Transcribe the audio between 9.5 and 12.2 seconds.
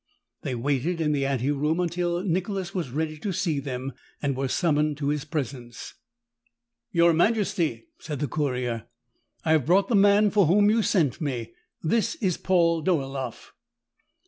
have brought the man for whom you sent me. This